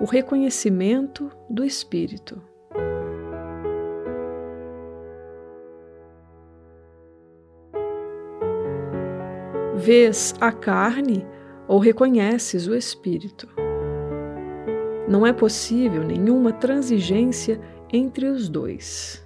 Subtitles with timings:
[0.00, 2.42] o reconhecimento do Espírito.
[9.76, 11.26] Vês a carne
[11.68, 13.46] ou reconheces o Espírito.
[15.06, 17.60] Não é possível nenhuma transigência
[17.92, 19.22] entre os dois.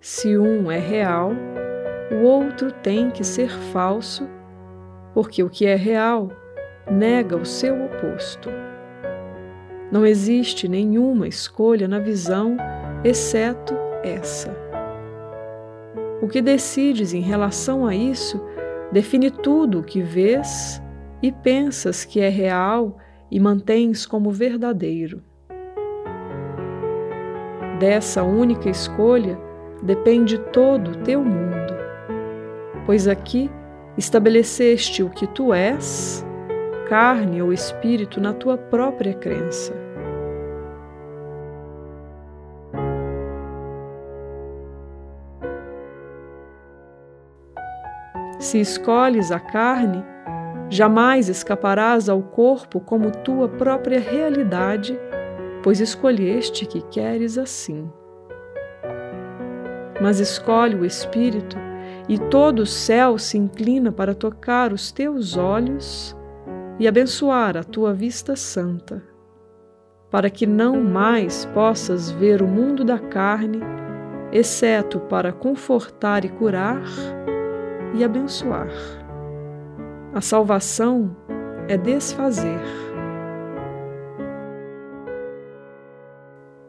[0.00, 1.32] Se um é real,
[2.10, 4.26] o outro tem que ser falso,
[5.12, 6.30] porque o que é real
[6.90, 8.48] nega o seu oposto.
[9.90, 12.56] Não existe nenhuma escolha na visão
[13.02, 14.56] exceto essa.
[16.22, 18.40] O que decides em relação a isso
[18.92, 20.80] define tudo o que vês
[21.22, 22.96] e pensas que é real
[23.30, 25.22] e mantens como verdadeiro.
[27.78, 29.38] Dessa única escolha
[29.82, 31.74] depende todo o teu mundo,
[32.84, 33.50] pois aqui
[33.96, 36.24] estabeleceste o que tu és
[36.90, 39.72] carne ou espírito na tua própria crença.
[48.40, 50.04] Se escolhes a carne,
[50.68, 54.98] jamais escaparás ao corpo como tua própria realidade,
[55.62, 57.88] pois escolheste que queres assim.
[60.00, 61.56] Mas escolhe o espírito,
[62.08, 66.18] e todo o céu se inclina para tocar os teus olhos
[66.80, 69.02] e abençoar a tua vista santa,
[70.10, 73.60] para que não mais possas ver o mundo da carne,
[74.32, 76.82] exceto para confortar e curar
[77.94, 78.70] e abençoar.
[80.14, 81.14] A salvação
[81.68, 82.60] é desfazer.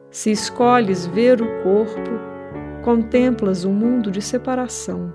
[0.10, 2.12] Se escolhes ver o corpo,
[2.84, 5.14] contemplas um mundo de separação,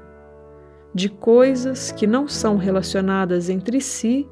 [0.94, 4.26] de coisas que não são relacionadas entre si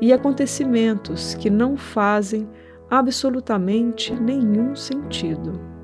[0.00, 2.48] e acontecimentos que não fazem
[2.90, 5.77] absolutamente nenhum sentido.